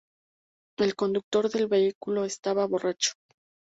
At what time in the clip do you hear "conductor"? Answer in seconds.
0.95-1.51